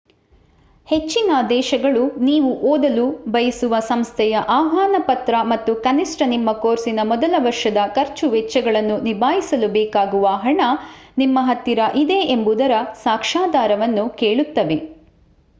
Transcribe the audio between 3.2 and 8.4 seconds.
ಬಯಸುವ ಸಂಸ್ಥೆಯ ಆಹ್ವಾನ ಪತ್ರ ಮತ್ತು ಕನಿಷ್ಠ ನಿಮ್ಮ ಕೋರ್ಸಿನ ಮೊದಲ ವರ್ಷದ ಖರ್ಚು